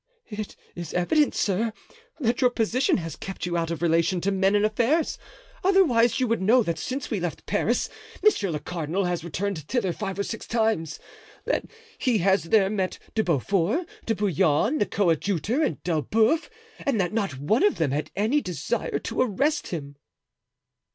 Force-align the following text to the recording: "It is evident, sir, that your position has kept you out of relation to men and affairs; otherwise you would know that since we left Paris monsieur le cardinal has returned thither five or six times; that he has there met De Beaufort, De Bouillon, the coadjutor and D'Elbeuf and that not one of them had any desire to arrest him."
"It 0.31 0.55
is 0.73 0.95
evident, 0.95 1.35
sir, 1.35 1.73
that 2.19 2.41
your 2.41 2.49
position 2.49 2.97
has 2.97 3.15
kept 3.15 3.45
you 3.45 3.55
out 3.55 3.69
of 3.69 3.83
relation 3.83 4.19
to 4.21 4.31
men 4.31 4.55
and 4.55 4.65
affairs; 4.65 5.19
otherwise 5.63 6.19
you 6.19 6.25
would 6.27 6.41
know 6.41 6.63
that 6.63 6.79
since 6.79 7.11
we 7.11 7.19
left 7.19 7.45
Paris 7.45 7.87
monsieur 8.23 8.49
le 8.49 8.59
cardinal 8.59 9.03
has 9.05 9.23
returned 9.23 9.59
thither 9.67 9.93
five 9.93 10.17
or 10.17 10.23
six 10.23 10.47
times; 10.47 10.97
that 11.45 11.65
he 11.99 12.17
has 12.17 12.45
there 12.45 12.71
met 12.71 12.97
De 13.13 13.23
Beaufort, 13.23 13.87
De 14.07 14.15
Bouillon, 14.15 14.79
the 14.79 14.87
coadjutor 14.87 15.61
and 15.61 15.83
D'Elbeuf 15.83 16.49
and 16.83 16.99
that 16.99 17.13
not 17.13 17.37
one 17.37 17.63
of 17.63 17.75
them 17.75 17.91
had 17.91 18.09
any 18.15 18.41
desire 18.41 18.97
to 18.97 19.21
arrest 19.21 19.67
him." 19.67 19.97